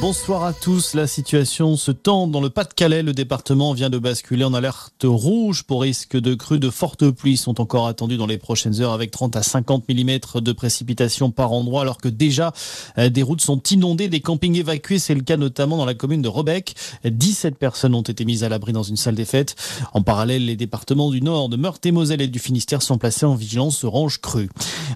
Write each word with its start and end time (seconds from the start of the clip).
Bonsoir 0.00 0.42
à 0.44 0.54
tous. 0.54 0.94
La 0.94 1.06
situation 1.06 1.76
se 1.76 1.90
tend 1.90 2.26
dans 2.26 2.40
le 2.40 2.48
Pas-de-Calais. 2.48 3.02
Le 3.02 3.12
département 3.12 3.74
vient 3.74 3.90
de 3.90 3.98
basculer 3.98 4.42
en 4.42 4.54
alerte 4.54 5.04
rouge 5.04 5.64
pour 5.64 5.82
risque 5.82 6.16
de 6.16 6.34
crues. 6.34 6.58
De 6.58 6.70
fortes 6.70 7.10
pluies 7.10 7.36
sont 7.36 7.60
encore 7.60 7.86
attendues 7.86 8.16
dans 8.16 8.26
les 8.26 8.38
prochaines 8.38 8.80
heures 8.80 8.92
avec 8.92 9.10
30 9.10 9.36
à 9.36 9.42
50 9.42 9.84
mm 9.88 10.40
de 10.40 10.52
précipitations 10.52 11.30
par 11.30 11.52
endroit 11.52 11.82
alors 11.82 11.98
que 11.98 12.08
déjà 12.08 12.52
euh, 12.96 13.10
des 13.10 13.22
routes 13.22 13.42
sont 13.42 13.62
inondées, 13.64 14.08
des 14.08 14.20
campings 14.20 14.56
évacués. 14.56 14.98
C'est 14.98 15.14
le 15.14 15.20
cas 15.20 15.36
notamment 15.36 15.76
dans 15.76 15.84
la 15.84 15.94
commune 15.94 16.22
de 16.22 16.28
Rebec. 16.28 16.74
17 17.04 17.58
personnes 17.58 17.94
ont 17.94 18.02
été 18.02 18.24
mises 18.24 18.44
à 18.44 18.48
l'abri 18.48 18.72
dans 18.72 18.82
une 18.82 18.96
salle 18.96 19.14
des 19.14 19.26
fêtes. 19.26 19.56
En 19.92 20.02
parallèle, 20.02 20.46
les 20.46 20.56
départements 20.56 21.10
du 21.10 21.20
Nord, 21.20 21.50
de 21.50 21.56
Meurthe 21.56 21.84
et 21.84 21.92
Moselle 21.92 22.22
et 22.22 22.28
du 22.28 22.38
Finistère 22.38 22.80
sont 22.80 22.96
placés 22.96 23.26
en 23.26 23.34
vigilance 23.34 23.84
orange 23.84 24.22
crue. 24.22 24.48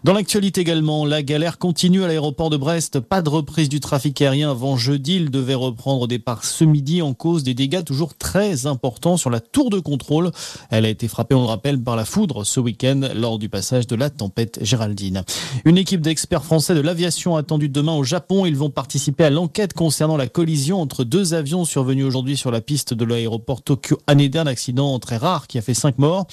Dans 0.05 0.15
l'actualité 0.15 0.63
également, 0.63 1.05
la 1.05 1.23
galère 1.23 1.59
continue 1.59 2.03
à 2.03 2.09
l'aéroport 2.09 2.49
de 2.49 2.57
Brest. 2.57 2.99
Pas 3.01 3.21
de 3.21 3.29
reprise 3.29 3.69
du 3.69 3.81
trafic 3.81 4.23
aérien 4.23 4.51
avant 4.51 4.77
jeudi. 4.87 5.17
Il 5.17 5.31
devait 5.31 5.55
reprendre 5.55 6.07
départ 6.07 6.45
ce 6.45 6.63
midi 6.63 7.03
en 7.03 7.13
cause 7.13 7.43
des 7.43 7.55
dégâts 7.55 7.83
toujours 7.83 8.15
très 8.15 8.67
importants 8.67 9.17
sur 9.17 9.31
la 9.31 9.41
tour 9.41 9.69
de 9.69 9.81
contrôle. 9.81 10.31
Elle 10.71 10.85
a 10.85 10.89
été 10.89 11.09
frappée, 11.09 11.35
on 11.35 11.41
le 11.41 11.49
rappelle, 11.49 11.83
par 11.83 11.97
la 11.97 12.05
foudre 12.05 12.45
ce 12.45 12.61
week-end 12.61 13.01
lors 13.17 13.41
du 13.41 13.49
passage 13.49 13.89
de 13.89 13.97
la 13.97 14.11
tempête 14.11 14.61
Géraldine. 14.63 15.25
Une 15.65 15.77
équipe 15.77 16.01
d'experts 16.01 16.45
français 16.45 16.75
de 16.77 16.81
l'aviation 16.81 17.35
attendue 17.35 17.69
demain 17.69 17.95
au 17.95 18.05
Japon. 18.05 18.47
Ils 18.47 18.57
vont 18.57 18.71
participer 18.71 19.25
à 19.25 19.31
l'enquête 19.31 19.73
concernant 19.73 20.17
la 20.17 20.29
collision 20.29 20.81
entre 20.81 21.03
deux 21.03 21.35
avions 21.35 21.65
survenus 21.65 22.05
aujourd'hui 22.05 22.37
sur 22.37 22.53
la 22.53 22.61
piste 22.61 22.95
de 22.95 23.05
l'aéroport 23.05 23.63
Tokyo 23.63 23.99
Haneda. 24.07 24.43
Un 24.43 24.47
accident 24.47 24.97
très 25.01 25.17
rare 25.17 25.49
qui 25.49 25.59
a 25.59 25.63
fait 25.63 25.75
cinq 25.75 25.99
morts. 25.99 26.29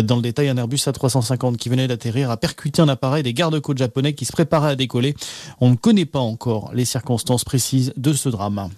Dans 0.00 0.14
le 0.14 0.22
détail, 0.22 0.48
un 0.48 0.56
Airbus 0.56 0.76
A350 0.76 1.56
qui 1.56 1.68
venait 1.68 1.88
d'atterrir 1.88 2.30
a 2.30 2.36
percuté 2.36 2.82
un 2.82 2.88
appareil 2.88 3.24
des 3.24 3.34
gardes-côtes 3.34 3.78
japonais 3.78 4.12
qui 4.12 4.24
se 4.24 4.32
préparaient 4.32 4.70
à 4.70 4.76
décoller. 4.76 5.16
On 5.60 5.70
ne 5.70 5.74
connaît 5.74 6.06
pas 6.06 6.20
encore 6.20 6.70
les 6.72 6.84
circonstances 6.84 7.44
précises 7.44 7.92
de 7.96 8.12
ce 8.12 8.28
drame. 8.28 8.70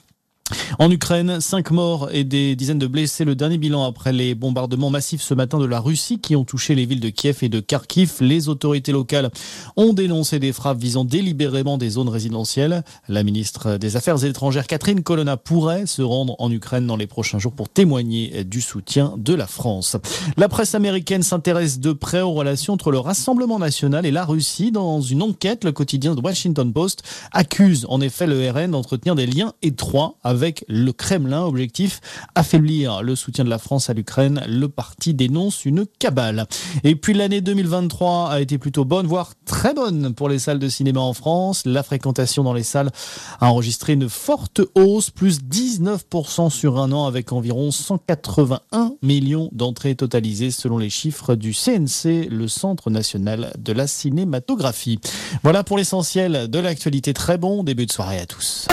En 0.80 0.92
Ukraine, 0.92 1.40
cinq 1.40 1.72
morts 1.72 2.08
et 2.12 2.22
des 2.22 2.54
dizaines 2.54 2.78
de 2.78 2.86
blessés. 2.86 3.24
Le 3.24 3.34
dernier 3.34 3.58
bilan 3.58 3.82
après 3.82 4.12
les 4.12 4.36
bombardements 4.36 4.90
massifs 4.90 5.22
ce 5.22 5.34
matin 5.34 5.58
de 5.58 5.64
la 5.64 5.80
Russie 5.80 6.20
qui 6.20 6.36
ont 6.36 6.44
touché 6.44 6.76
les 6.76 6.86
villes 6.86 7.00
de 7.00 7.08
Kiev 7.08 7.38
et 7.42 7.48
de 7.48 7.58
Kharkiv. 7.58 8.18
Les 8.20 8.48
autorités 8.48 8.92
locales 8.92 9.32
ont 9.76 9.92
dénoncé 9.92 10.38
des 10.38 10.52
frappes 10.52 10.78
visant 10.78 11.04
délibérément 11.04 11.78
des 11.78 11.90
zones 11.90 12.08
résidentielles. 12.08 12.84
La 13.08 13.24
ministre 13.24 13.76
des 13.76 13.96
Affaires 13.96 14.24
étrangères 14.24 14.68
Catherine 14.68 15.02
Colonna 15.02 15.36
pourrait 15.36 15.86
se 15.86 16.00
rendre 16.00 16.36
en 16.38 16.48
Ukraine 16.52 16.86
dans 16.86 16.94
les 16.94 17.08
prochains 17.08 17.40
jours 17.40 17.54
pour 17.54 17.68
témoigner 17.68 18.44
du 18.44 18.60
soutien 18.60 19.14
de 19.16 19.34
la 19.34 19.48
France. 19.48 19.96
La 20.36 20.48
presse 20.48 20.76
américaine 20.76 21.24
s'intéresse 21.24 21.80
de 21.80 21.92
près 21.92 22.20
aux 22.20 22.34
relations 22.34 22.74
entre 22.74 22.92
le 22.92 23.00
Rassemblement 23.00 23.58
national 23.58 24.06
et 24.06 24.12
la 24.12 24.24
Russie. 24.24 24.70
Dans 24.70 25.00
une 25.00 25.22
enquête, 25.22 25.64
le 25.64 25.72
quotidien 25.72 26.14
de 26.14 26.20
Washington 26.20 26.72
Post 26.72 27.02
accuse 27.32 27.84
en 27.88 28.00
effet 28.00 28.28
le 28.28 28.48
RN 28.48 28.70
d'entretenir 28.70 29.16
des 29.16 29.26
liens 29.26 29.54
étroits 29.62 30.14
avec 30.22 30.64
le 30.68 30.92
Kremlin. 30.92 31.42
Objectif, 31.42 32.00
affaiblir 32.34 33.02
le 33.02 33.16
soutien 33.16 33.44
de 33.44 33.50
la 33.50 33.58
France 33.58 33.90
à 33.90 33.94
l'Ukraine. 33.94 34.42
Le 34.46 34.68
parti 34.68 35.14
dénonce 35.14 35.64
une 35.64 35.86
cabale. 35.98 36.46
Et 36.84 36.94
puis 36.94 37.14
l'année 37.14 37.40
2023 37.40 38.30
a 38.30 38.40
été 38.40 38.58
plutôt 38.58 38.84
bonne, 38.84 39.06
voire 39.06 39.32
très 39.44 39.74
bonne 39.74 40.14
pour 40.14 40.28
les 40.28 40.38
salles 40.38 40.58
de 40.58 40.68
cinéma 40.68 41.00
en 41.00 41.14
France. 41.14 41.62
La 41.64 41.82
fréquentation 41.82 42.44
dans 42.44 42.52
les 42.52 42.62
salles 42.62 42.90
a 43.40 43.50
enregistré 43.50 43.94
une 43.94 44.08
forte 44.08 44.60
hausse, 44.74 45.10
plus 45.10 45.40
19% 45.42 46.50
sur 46.50 46.78
un 46.78 46.92
an 46.92 47.06
avec 47.06 47.32
environ 47.32 47.70
181 47.70 48.92
millions 49.02 49.48
d'entrées 49.52 49.94
totalisées 49.94 50.50
selon 50.50 50.78
les 50.78 50.90
chiffres 50.90 51.34
du 51.34 51.52
CNC, 51.52 52.28
le 52.30 52.46
Centre 52.48 52.90
national 52.90 53.52
de 53.58 53.72
la 53.72 53.86
cinématographie. 53.86 55.00
Voilà 55.42 55.64
pour 55.64 55.78
l'essentiel 55.78 56.48
de 56.48 56.58
l'actualité. 56.58 57.12
Très 57.12 57.38
bon 57.38 57.64
début 57.64 57.86
de 57.86 57.92
soirée 57.92 58.18
à 58.18 58.26
tous. 58.26 58.68